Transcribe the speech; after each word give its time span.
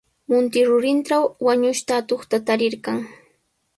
Munti 0.29 0.59
rurintraw 0.69 1.23
wañushqa 1.45 1.93
atuqta 2.01 2.37
tarirqan. 2.47 2.99